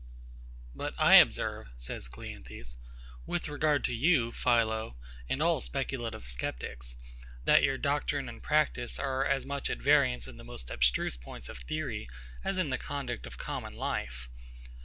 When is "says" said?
1.77-2.07